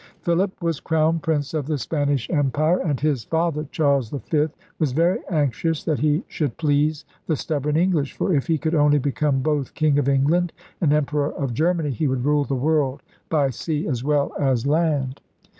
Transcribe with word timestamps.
Philip 0.21 0.63
was 0.63 0.79
Crown 0.79 1.19
Prince 1.19 1.53
of 1.53 1.67
the 1.67 1.77
Spanish 1.77 2.27
Empire, 2.31 2.79
and 2.79 2.99
his 2.99 3.23
father, 3.23 3.67
Charles 3.69 4.09
V, 4.09 4.47
was 4.79 4.93
very 4.93 5.19
anxious 5.29 5.83
that 5.83 5.99
he 5.99 6.23
should 6.27 6.57
please 6.57 7.05
the 7.27 7.35
stubborn 7.35 7.77
English; 7.77 8.13
for 8.13 8.33
if 8.33 8.47
he 8.47 8.57
could 8.57 8.73
only 8.73 8.97
become 8.97 9.41
both 9.43 9.75
King 9.75 9.99
of 9.99 10.09
England 10.09 10.53
and 10.81 10.91
Emperor 10.91 11.31
of 11.31 11.53
Germany 11.53 11.91
he 11.91 12.07
would 12.07 12.25
rule 12.25 12.45
the 12.45 12.55
world 12.55 13.03
by 13.29 13.51
sea 13.51 13.87
as 13.87 14.03
well 14.03 14.31
as 14.39 14.65
land. 14.65 15.21